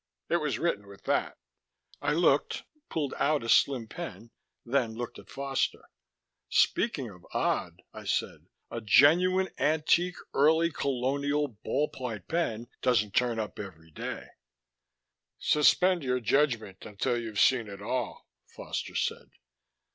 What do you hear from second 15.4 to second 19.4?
"Suspend your judgement until you've seen it all," Foster said.